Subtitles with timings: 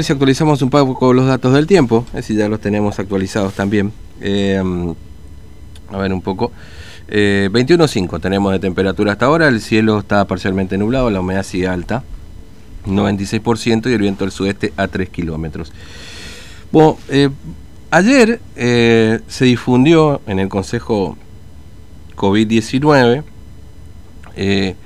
[0.00, 3.92] Si actualizamos un poco los datos del tiempo, es decir, ya los tenemos actualizados también.
[4.20, 4.62] Eh,
[5.90, 6.52] a ver un poco.
[7.08, 11.66] Eh, 21.5 tenemos de temperatura hasta ahora, el cielo está parcialmente nublado, la humedad sigue
[11.66, 12.04] alta,
[12.86, 15.72] 96% y el viento del sudeste a 3 kilómetros.
[16.70, 17.30] Bueno, eh,
[17.90, 21.18] ayer eh, se difundió en el Consejo
[22.14, 23.24] COVID-19
[24.36, 24.76] eh,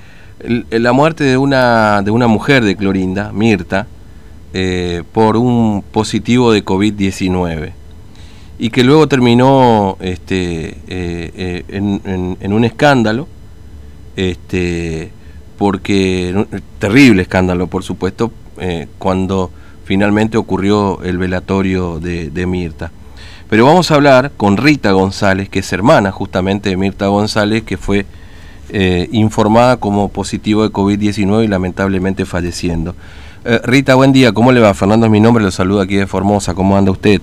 [0.70, 3.86] la muerte de una, de una mujer de Clorinda, Mirta,
[4.54, 7.72] eh, por un positivo de COVID-19
[8.58, 13.29] y que luego terminó este, eh, eh, en, un escándalo,
[14.14, 15.10] este,
[15.57, 16.46] porque
[16.79, 18.30] terrible escándalo, por supuesto,
[18.98, 19.50] cuando
[19.86, 22.93] finalmente ocurrió el velatorio de, de, Mirta.
[23.48, 27.79] Pero vamos a hablar con Rita González, que es hermana justamente de Mirta González, que
[27.79, 28.04] fue
[29.12, 32.94] informada como positivo de COVID-19 y lamentablemente falleciendo.
[33.44, 34.32] Eh, Rita, buen día.
[34.32, 34.72] ¿Cómo le va?
[34.72, 36.55] Fernando es mi nombre, lo saludo aquí de Formosa.
[36.55, 37.20] ¿Cómo anda usted?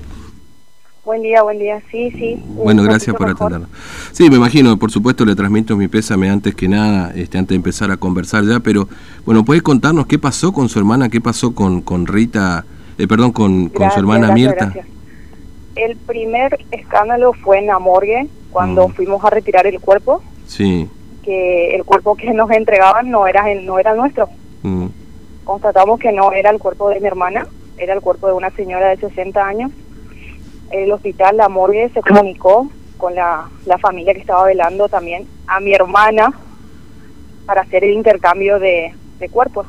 [1.06, 1.82] Buen día, buen día.
[1.90, 2.44] Sí, sí.
[2.46, 3.70] Bueno, gracias por atendernos.
[4.12, 7.56] Sí, me imagino, por supuesto le transmito mi pésame antes que nada, este, antes de
[7.56, 8.88] empezar a conversar ya, pero
[9.26, 12.66] bueno, ¿puede contarnos qué pasó con su hermana, qué pasó con, con Rita,
[12.98, 14.66] eh, perdón, con, con su hermana gracias, Mirta?
[14.66, 14.88] Gracias.
[15.76, 18.92] El primer escándalo fue en la morgue, cuando mm.
[18.92, 20.22] fuimos a retirar el cuerpo.
[20.46, 20.88] Sí.
[21.24, 24.30] Que el cuerpo que nos entregaban no era, no era nuestro.
[24.62, 24.88] Mm
[25.50, 27.48] constatamos que no era el cuerpo de mi hermana,
[27.80, 29.72] era el cuerpo de una señora de 60 años.
[30.70, 35.60] El hospital, la morgue, se comunicó con la, la familia que estaba velando también a
[35.60, 36.32] mi hermana
[37.48, 39.66] para hacer el intercambio de, de cuerpos.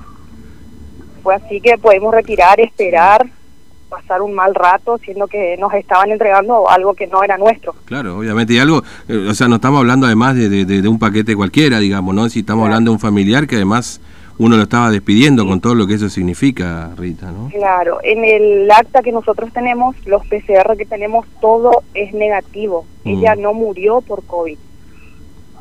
[1.22, 3.26] Fue así que pudimos retirar, esperar,
[3.88, 7.74] pasar un mal rato, siendo que nos estaban entregando algo que no era nuestro.
[7.86, 10.98] Claro, obviamente, y algo, eh, o sea, no estamos hablando además de, de, de, un
[10.98, 12.28] paquete cualquiera, digamos, ¿no?
[12.28, 12.74] Si estamos claro.
[12.74, 14.02] hablando de un familiar que además
[14.41, 17.50] uno lo estaba despidiendo con todo lo que eso significa, Rita, ¿no?
[17.50, 22.86] Claro, en el acta que nosotros tenemos, los PCR que tenemos, todo es negativo.
[23.05, 23.08] Mm.
[23.10, 24.56] Ella no murió por COVID.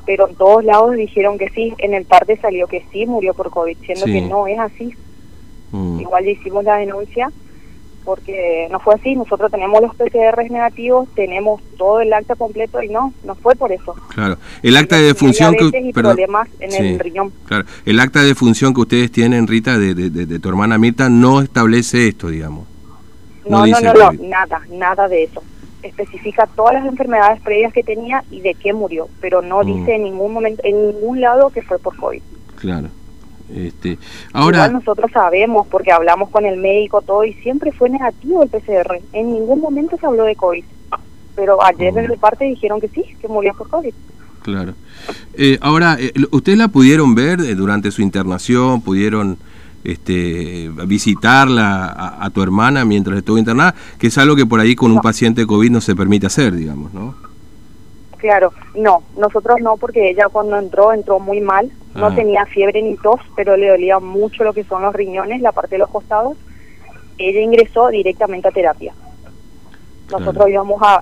[0.05, 3.49] Pero en todos lados dijeron que sí, en el parte salió que sí murió por
[3.49, 4.13] COVID, siendo sí.
[4.13, 4.93] que no es así.
[5.71, 5.99] Mm.
[5.99, 7.33] Igual ya hicimos la denuncia
[8.09, 12.89] porque no fue así, nosotros tenemos los PCR negativos, tenemos todo el acta completo y
[12.89, 13.93] no, no fue por eso.
[14.15, 15.65] Claro, el acta de defunción que...
[15.65, 17.31] Y perdón, problemas en sí, el riñón.
[17.45, 20.79] Claro, el acta de defunción que ustedes tienen, Rita, de, de, de, de tu hermana
[20.79, 22.67] Mirta, no establece esto, digamos.
[23.47, 25.43] No, no, no, no, no, nada, nada de eso.
[25.83, 29.65] Especifica todas las enfermedades previas que tenía y de qué murió, pero no mm.
[29.67, 32.23] dice en ningún momento, en ningún lado que fue por COVID.
[32.55, 32.89] Claro.
[33.55, 33.97] Este,
[34.31, 38.49] ahora Igual nosotros sabemos porque hablamos con el médico todo y siempre fue negativo el
[38.49, 38.99] PCR.
[39.13, 40.63] En ningún momento se habló de COVID.
[41.35, 43.93] Pero ayer en el parte dijeron que sí, que murió por COVID.
[44.43, 44.73] Claro.
[45.33, 48.81] Eh, ahora, eh, ¿ustedes la pudieron ver eh, durante su internación?
[48.81, 49.37] ¿Pudieron
[49.83, 53.73] este, visitarla a, a, tu hermana mientras estuvo internada?
[53.97, 54.95] Que es algo que por ahí con no.
[54.95, 57.28] un paciente COVID no se permite hacer, digamos, ¿no?
[58.19, 62.15] Claro, no, nosotros no, porque ella cuando entró, entró muy mal, no ah.
[62.15, 65.75] tenía fiebre ni tos, pero le dolía mucho lo que son los riñones, la parte
[65.75, 66.37] de los costados.
[67.17, 68.93] Ella ingresó directamente a terapia.
[70.11, 70.49] Nosotros claro.
[70.49, 71.01] íbamos a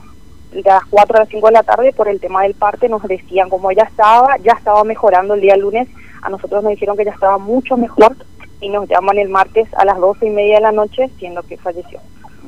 [0.52, 3.50] las 4 a las 5 de la tarde por el tema del parte, nos decían
[3.50, 5.88] como ella estaba, ya estaba mejorando el día lunes,
[6.22, 8.16] a nosotros nos dijeron que ya estaba mucho mejor
[8.62, 11.58] y nos llaman el martes a las 12 y media de la noche, siendo que
[11.58, 12.00] falleció.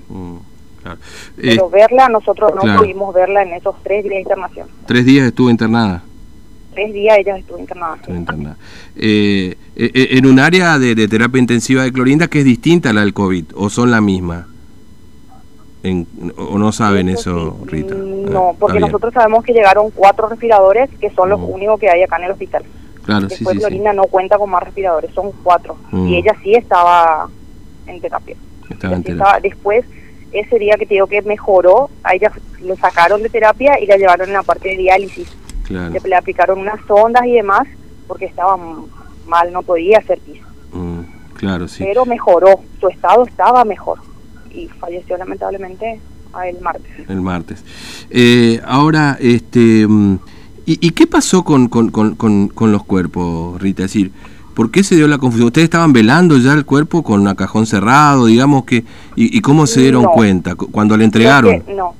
[0.09, 0.37] Mm.
[0.81, 0.99] Claro.
[1.35, 2.79] Pero eh, verla, nosotros no claro.
[2.79, 4.67] pudimos verla en esos tres días de internación.
[4.85, 6.03] ¿Tres días estuvo internada?
[6.73, 7.95] Tres días ella estuvo internada.
[7.95, 8.57] Estuvo internada.
[8.95, 12.93] Eh, eh, en un área de, de, terapia intensiva de Clorinda que es distinta a
[12.93, 14.47] la del COVID, ¿o son la misma?
[15.81, 16.05] En,
[16.37, 17.69] ¿O no saben eso, sí.
[17.69, 17.95] Rita?
[17.95, 21.49] No, porque nosotros sabemos que llegaron cuatro respiradores, que son los mm.
[21.49, 22.63] únicos que hay acá en el hospital.
[23.03, 25.77] Claro, Después sí, Clorinda no cuenta con más respiradores, son cuatro.
[25.91, 26.07] Mm.
[26.07, 27.29] Y ella sí estaba
[27.87, 28.35] en terapia.
[28.69, 29.23] Estaba en terapia.
[29.23, 29.85] Estaba, después
[30.31, 32.31] ese día que te digo que mejoró, a ella
[32.61, 35.27] lo sacaron de terapia y la llevaron en la parte de diálisis.
[35.63, 35.91] Claro.
[35.91, 37.67] Le, le, aplicaron unas sondas y demás
[38.07, 38.57] porque estaba
[39.27, 40.45] mal, no podía hacer piso.
[40.73, 41.01] Mm,
[41.35, 41.83] claro, sí.
[41.83, 43.99] Pero mejoró, su estado estaba mejor
[44.51, 46.01] y falleció lamentablemente
[46.45, 47.09] el martes.
[47.09, 47.63] El martes.
[48.09, 50.19] Eh, ahora, este, mm,
[50.65, 53.83] ¿y, ¿y, qué pasó con, con, con, con, los cuerpos, Rita?
[53.83, 54.11] Es decir,
[54.59, 55.47] ¿Por qué se dio la confusión?
[55.47, 58.83] ¿Ustedes estaban velando ya el cuerpo con a cajón cerrado, digamos que,
[59.15, 60.11] y, y cómo se dieron no.
[60.11, 61.61] cuenta cuando le entregaron?
[61.61, 61.95] Que, no,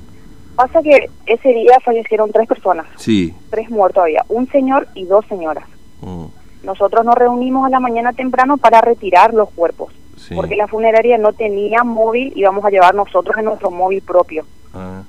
[0.56, 2.84] pasa que ese día fallecieron tres personas.
[2.96, 3.32] Sí.
[3.48, 5.64] Tres muertos había, un señor y dos señoras.
[6.02, 6.30] Oh.
[6.62, 10.34] Nosotros nos reunimos a la mañana temprano para retirar los cuerpos, sí.
[10.34, 14.44] porque la funeraria no tenía móvil y vamos a llevar nosotros en nuestro móvil propio.
[14.74, 15.00] Ah.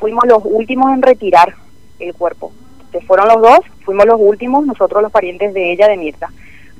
[0.00, 1.56] Fuimos los últimos en retirar
[1.98, 2.52] el cuerpo.
[2.90, 6.30] Se fueron los dos, fuimos los últimos, nosotros los parientes de ella, de Mirta.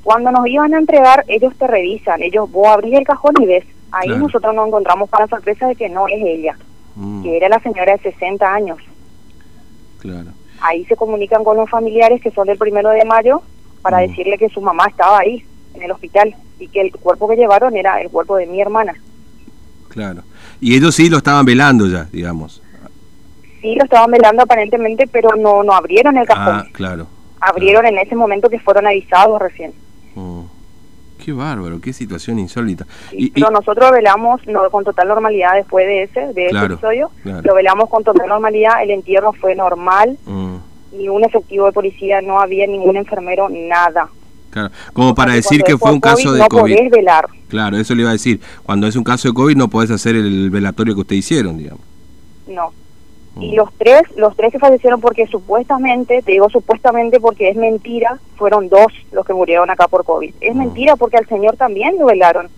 [0.07, 3.65] Cuando nos iban a entregar, ellos te revisan, ellos, vos abrís el cajón y ves
[3.91, 6.57] Ahí nosotros nos encontramos con la sorpresa de que no es ella,
[6.95, 7.23] mm.
[7.23, 8.77] que era la señora de 60 años.
[9.99, 10.29] Claro.
[10.61, 13.41] Ahí se comunican con los familiares que son del primero de mayo
[13.81, 14.07] para mm.
[14.07, 15.43] decirle que su mamá estaba ahí,
[15.73, 18.95] en el hospital, y que el cuerpo que llevaron era el cuerpo de mi hermana.
[19.89, 20.21] Claro.
[20.61, 22.63] Y ellos sí lo estaban velando ya, digamos.
[23.59, 26.55] Sí, lo estaban velando aparentemente, pero no, no abrieron el cajón.
[26.59, 27.07] Ah, claro.
[27.41, 29.73] Abrieron en ese momento que fueron avisados recién.
[31.27, 32.87] Qué bárbaro, qué situación insólita.
[33.11, 37.11] y, pero nosotros velamos no, con total normalidad después de ese, de ese episodio.
[37.43, 40.55] Lo velamos con total normalidad, el entierro fue normal, mm.
[40.93, 44.07] ni un efectivo de policía, no había ningún enfermero, nada.
[44.51, 46.83] Claro, como para decir que fue un caso de COVID.
[46.83, 47.27] No velar.
[47.49, 48.39] Claro, eso le iba a decir.
[48.63, 51.81] Cuando es un caso de COVID no podés hacer el velatorio que ustedes hicieron, digamos.
[52.47, 52.71] No,
[53.39, 58.19] y los tres, los tres que fallecieron porque supuestamente, te digo supuestamente porque es mentira,
[58.35, 60.33] fueron dos los que murieron acá por COVID.
[60.41, 60.59] Es mm.
[60.59, 62.49] mentira porque al señor también lo velaron.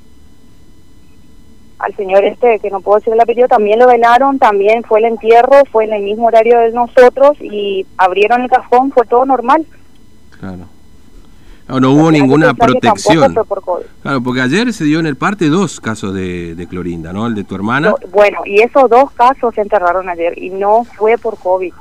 [1.79, 5.05] Al señor este, que no puedo decir el apellido, también lo velaron, también fue el
[5.05, 9.65] entierro, fue en el mismo horario de nosotros y abrieron el cajón, fue todo normal.
[10.39, 10.65] Claro.
[11.69, 13.35] No, hubo ninguna protección.
[14.01, 17.27] Claro, porque ayer se dio en el parte dos casos de, clorinda, ¿no?
[17.27, 17.93] El de tu hermana.
[18.11, 21.73] bueno, y esos dos casos se enterraron ayer y no fue por COVID.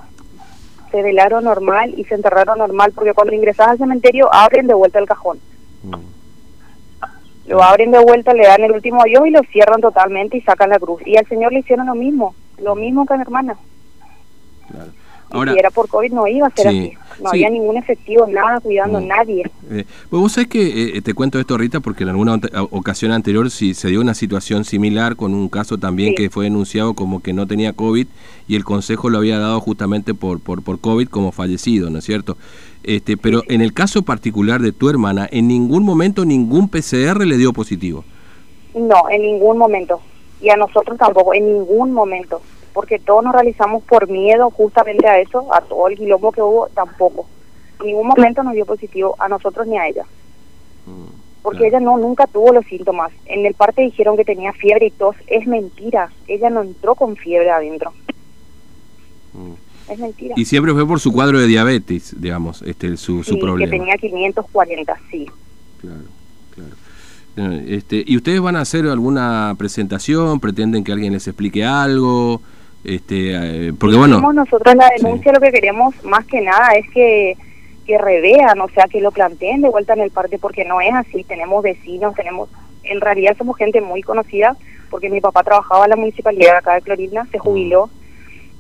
[0.91, 4.99] Se velaron normal y se enterraron normal porque cuando ingresas al cementerio abren de vuelta
[4.99, 5.39] el cajón.
[5.83, 5.95] Mm.
[7.49, 10.69] Lo abren de vuelta, le dan el último adiós y lo cierran totalmente y sacan
[10.69, 11.01] la cruz.
[11.07, 13.57] Y al señor le hicieron lo mismo, lo mismo que a mi hermana.
[14.71, 14.93] Claro
[15.31, 16.93] si era por COVID no iba a ser así.
[17.23, 19.51] No había ningún efectivo, nada cuidando, nadie.
[19.71, 22.41] Eh, pues vos sabés que eh, eh, te cuento esto, Rita, porque en alguna
[22.71, 26.95] ocasión anterior sí, se dio una situación similar con un caso también que fue denunciado
[26.95, 28.07] como que no tenía COVID
[28.47, 32.05] y el consejo lo había dado justamente por, por, por COVID como fallecido, ¿no es
[32.05, 32.37] cierto?
[32.85, 37.37] Este, pero en el caso particular de tu hermana, en ningún momento ningún PCR le
[37.37, 38.05] dio positivo.
[38.75, 40.01] No, en ningún momento.
[40.41, 42.41] Y a nosotros tampoco, en ningún momento
[42.79, 46.69] porque todos nos realizamos por miedo justamente a eso, a todo el quilombo que hubo,
[46.69, 47.27] tampoco.
[47.81, 50.05] En ningún momento nos dio positivo a nosotros ni a ella.
[50.87, 53.11] Mm, porque ella no nunca tuvo los síntomas.
[53.27, 55.17] En el parte dijeron que tenía fiebre y tos.
[55.27, 56.13] Es mentira.
[56.29, 57.93] Ella no entró con fiebre adentro.
[59.33, 59.91] Mm.
[59.91, 60.35] Es mentira.
[60.37, 63.73] Y siempre fue por su cuadro de diabetes, digamos, este su, su problema.
[63.73, 65.27] que tenía 540, sí.
[65.81, 65.97] Claro,
[66.55, 66.75] claro.
[67.39, 70.39] Eh, este, ¿Y ustedes van a hacer alguna presentación?
[70.39, 72.41] ¿Pretenden que alguien les explique algo?
[72.85, 74.21] Este, eh, porque bueno...
[74.33, 77.37] Nosotros la denuncia lo que queremos más que nada es que,
[77.87, 80.95] que revean, o sea, que lo planteen de vuelta en el parque, porque no es
[80.95, 82.49] así, tenemos vecinos, tenemos...
[82.85, 84.57] En realidad somos gente muy conocida,
[84.91, 87.91] porque mi papá trabajaba en la municipalidad acá de Clorinda, se jubiló,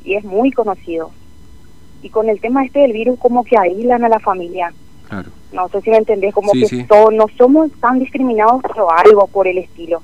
[0.04, 1.10] y es muy conocido.
[2.02, 4.72] Y con el tema este del virus, como que aíslan a la familia.
[5.08, 5.30] Claro.
[5.52, 9.58] No sé si me entendés, como que no somos tan discriminados por algo por el
[9.58, 10.02] estilo.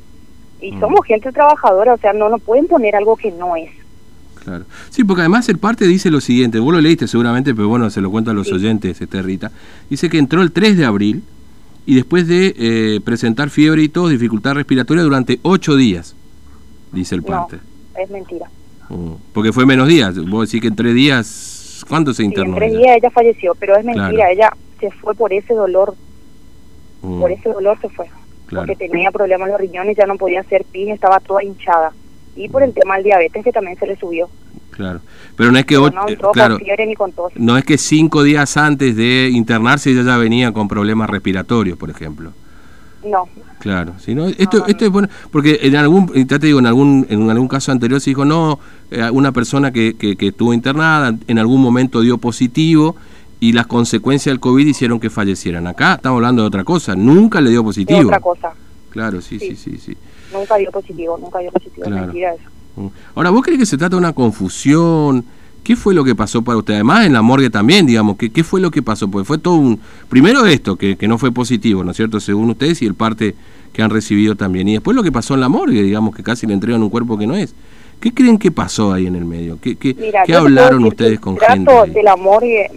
[0.60, 0.80] Y mm.
[0.80, 3.70] somos gente trabajadora, o sea, no nos pueden poner algo que no es.
[4.44, 4.64] Claro.
[4.90, 8.00] Sí, porque además el parte dice lo siguiente, vos lo leíste seguramente, pero bueno, se
[8.00, 9.50] lo cuento a los oyentes, este Rita.
[9.88, 11.22] Dice que entró el 3 de abril
[11.86, 16.14] y después de eh, presentar fiebre y tos, dificultad respiratoria durante 8 días,
[16.92, 17.56] dice el parte.
[17.98, 18.46] es mentira.
[18.90, 22.54] Mm, porque fue menos días, vos decís que en 3 días, ¿cuánto se internó?
[22.54, 25.94] en 3 días ella falleció, pero es mentira, ella se fue por ese dolor,
[27.00, 27.20] mm.
[27.20, 28.06] por ese dolor se fue.
[28.50, 31.92] Porque tenía problemas en los riñones, ya no podía hacer pis, estaba toda hinchada
[32.36, 34.28] y por el tema del diabetes que también se le subió.
[34.74, 35.00] Claro,
[35.36, 35.90] pero no es que no,
[36.32, 36.58] claro,
[36.96, 37.32] con tos.
[37.36, 41.90] no es que cinco días antes de internarse ella ya venía con problemas respiratorios, por
[41.90, 42.32] ejemplo.
[43.04, 43.28] No.
[43.60, 47.30] Claro, sino esto, esto es bueno, porque en algún, ya te digo, en algún, en
[47.30, 48.58] algún caso anterior se dijo, no,
[48.90, 52.96] eh, una persona que, que, que estuvo internada en algún momento dio positivo
[53.40, 55.66] y las consecuencias del COVID hicieron que fallecieran.
[55.66, 58.00] Acá estamos hablando de otra cosa, nunca le dio positivo.
[58.00, 58.52] De otra cosa.
[58.90, 59.96] Claro, sí, sí, sí, sí.
[60.32, 62.50] Nunca dio positivo, nunca dio positivo, mentira eso.
[62.76, 62.86] Mm.
[63.14, 65.24] Ahora, ¿vos crees que se trata de una confusión?
[65.62, 66.74] ¿Qué fue lo que pasó para usted?
[66.74, 69.08] Además, en la morgue también, digamos, ¿qué, qué fue lo que pasó?
[69.08, 69.80] Pues fue todo un...
[70.10, 72.20] Primero esto, que, que no fue positivo, ¿no es cierto?
[72.20, 73.34] Según ustedes y el parte
[73.72, 74.68] que han recibido también.
[74.68, 77.16] Y después lo que pasó en la morgue, digamos, que casi le entregan un cuerpo
[77.16, 77.54] que no es.
[78.00, 79.58] ¿Qué creen que pasó ahí en el medio?
[79.60, 79.94] ¿Qué, qué,
[80.26, 81.72] ¿qué hablaron ustedes con gente?
[81.84, 82.70] El de la morgue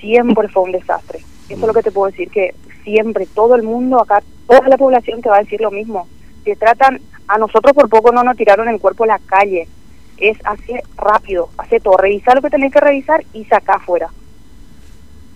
[0.00, 1.20] siempre fue un desastre.
[1.48, 4.76] Eso es lo que te puedo decir, que siempre, todo el mundo acá, toda la
[4.76, 6.08] población te va a decir lo mismo.
[6.44, 9.66] Se tratan, a nosotros por poco no nos tiraron el cuerpo a la calle.
[10.18, 14.10] Es así rápido, hace todo, revisar lo que tenés que revisar y sacar afuera.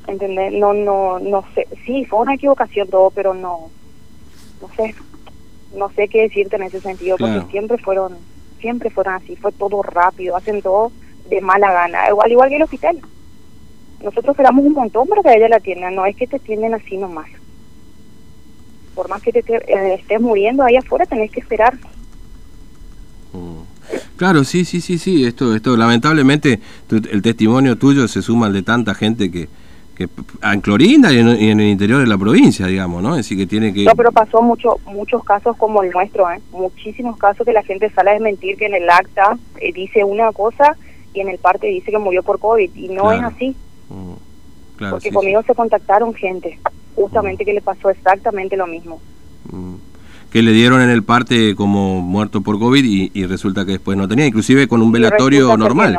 [0.07, 0.53] ¿Entendés?
[0.53, 1.67] No, no, no sé.
[1.85, 3.71] Sí, fue una equivocación todo, pero no,
[4.61, 4.95] no sé,
[5.75, 8.17] no sé qué decirte en ese sentido, porque siempre fueron,
[8.61, 10.93] siempre fueron así, fue todo rápido, hacen todo
[11.29, 13.00] de mala gana, igual, igual que el hospital.
[14.03, 16.97] Nosotros esperamos un montón para que ella la atiendan, no es que te tienden así
[16.97, 17.29] nomás
[18.99, 21.78] por más que te, eh, estés muriendo ahí afuera, tenés que esperar
[24.17, 25.25] Claro, sí, sí, sí, sí.
[25.25, 26.59] Esto, esto, lamentablemente,
[26.90, 29.49] el testimonio tuyo se suma al de tanta gente que,
[29.95, 30.09] que
[30.43, 33.14] en Clorinda y en, el interior de la provincia, digamos, ¿no?
[33.14, 33.85] Decir, que tiene que...
[33.85, 36.40] No, pero pasó mucho, muchos casos como el nuestro, ¿eh?
[36.50, 40.33] Muchísimos casos que la gente sale a desmentir que en el acta eh, dice una
[40.33, 40.76] cosa
[41.14, 43.55] y en el parte dice que murió por COVID, y no es así.
[43.88, 46.59] Mm, Porque conmigo se contactaron gente,
[46.99, 49.00] justamente que le pasó exactamente lo mismo.
[49.50, 49.75] Mm.
[50.31, 54.07] Que le dieron en el parte como muerto por COVID y, resulta que después no
[54.07, 55.99] tenía, inclusive con un velatorio normal.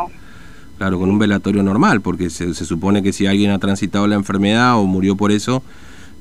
[0.78, 4.80] Claro, con un velatorio normal, porque se, supone que si alguien ha transitado la enfermedad
[4.80, 5.64] o murió por eso,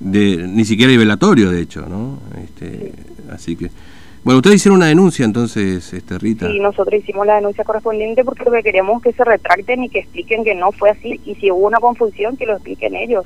[0.01, 2.19] de, ni siquiera hay velatorio, de hecho, ¿no?
[2.43, 2.93] Este,
[3.31, 3.71] Así que...
[4.25, 6.49] Bueno, ustedes hicieron una denuncia entonces, este, Rita.
[6.49, 9.89] Sí, nosotros hicimos la denuncia correspondiente porque lo que queremos es que se retracten y
[9.89, 11.21] que expliquen que no fue así.
[11.25, 13.25] Y si hubo una confusión, que lo expliquen ellos.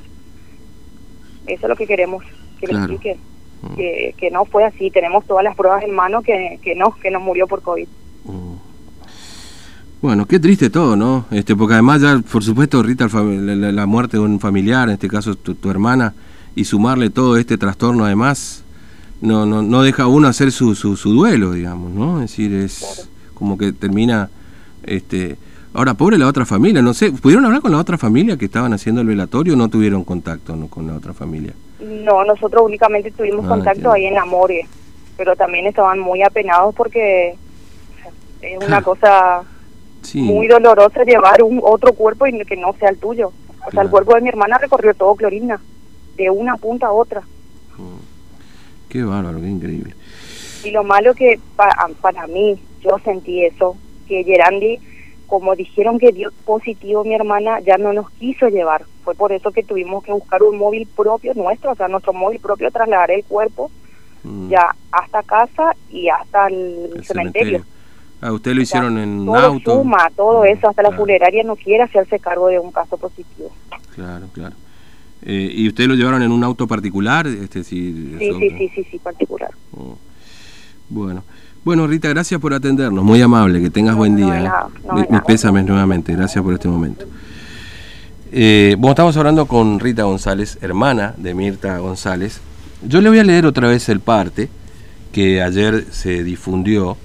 [1.46, 2.25] Eso es lo que queremos,
[2.61, 3.18] que lo expliquen.
[3.62, 3.75] Mm.
[3.76, 4.90] Que, que no fue así.
[4.90, 7.87] Tenemos todas las pruebas en mano que, que no, que no murió por COVID.
[8.25, 8.72] Mm.
[10.02, 11.26] Bueno, qué triste todo, ¿no?
[11.30, 15.37] Este, porque además ya, por supuesto, Rita, la, muerte de un familiar, en este caso
[15.37, 16.12] tu, hermana,
[16.56, 18.64] y sumarle todo este trastorno además,
[19.20, 22.20] no, no, no deja uno hacer su, su, duelo, digamos, ¿no?
[22.20, 24.28] Es decir, es como que termina,
[24.82, 25.37] este,
[25.75, 28.73] ahora pobre la otra familia, no sé, ¿pudieron hablar con la otra familia que estaban
[28.73, 31.52] haciendo el velatorio o no tuvieron contacto con la otra familia?
[31.81, 34.67] No, nosotros únicamente tuvimos ah, contacto ahí en la morgue,
[35.17, 37.35] pero también estaban muy apenados porque
[38.41, 39.43] es una cosa
[40.14, 43.33] muy doloroso llevar un otro cuerpo y que no sea el tuyo.
[43.67, 45.61] O sea, el cuerpo de mi hermana recorrió todo Clorinda,
[46.17, 47.23] de una punta a otra.
[48.88, 49.95] Qué bárbaro, qué increíble.
[50.64, 53.76] Y lo malo que para mí, yo sentí eso,
[54.07, 54.79] que Gerandi,
[55.26, 58.85] como dijeron que dio positivo mi hermana, ya no nos quiso llevar.
[59.05, 62.41] Fue por eso que tuvimos que buscar un móvil propio nuestro, o sea, nuestro móvil
[62.41, 63.71] propio, trasladar el cuerpo
[64.23, 64.49] mm.
[64.49, 67.64] ya hasta casa y hasta el, cementerio.
[68.21, 69.75] Ah, usted lo hicieron en todo auto.
[69.79, 73.50] Suma, todo eso, hasta la funeraria no quiere hacerse cargo de un caso positivo.
[73.95, 74.55] Claro, claro.
[75.25, 77.26] Eh, ¿Y usted lo llevaron en un auto particular?
[77.26, 79.50] Este, sí, sí, sí, sí, sí, particular.
[79.76, 79.97] Oh.
[80.88, 81.25] Bueno.
[81.64, 84.45] Bueno, Rita, gracias por atendernos, muy amable, que tengas buen día.
[84.97, 85.07] ¿eh?
[85.09, 87.07] mis pésames nuevamente, gracias por este momento.
[88.33, 92.40] Eh, bueno, estamos hablando con Rita González, hermana de Mirta González.
[92.85, 94.49] Yo le voy a leer otra vez el parte
[95.12, 96.97] que ayer se difundió